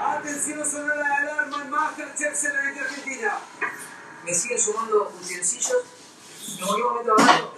Atención, 0.00 0.68
sonó 0.68 0.96
la 0.96 1.16
alarma 1.18 1.62
en 1.62 1.70
Masterchef 1.70 2.34
Celebrity 2.34 2.80
Argentina. 2.80 3.38
Me 4.24 4.34
siguen 4.34 4.58
sumando 4.58 5.12
utensilios. 5.22 5.84
Nos 6.58 6.68
volvemos 6.70 6.90
a 6.90 6.94
meter 6.98 7.12
abajo. 7.12 7.55